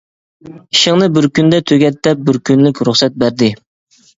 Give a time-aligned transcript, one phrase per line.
[0.75, 3.53] ئىشىڭنى بىر كۈندە تۈگەت دەپ بىر كۈنلۈك رۇخسەت بەردى.